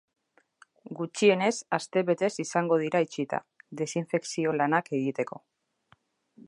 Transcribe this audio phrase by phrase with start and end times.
[0.99, 3.41] Gutxienez astebetez izango dira itxita,
[3.83, 5.41] desinfekzio-lanak egiteko.